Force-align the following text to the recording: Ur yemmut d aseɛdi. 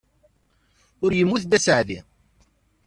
Ur 1.03 1.11
yemmut 1.13 1.43
d 1.47 1.57
aseɛdi. 1.57 1.99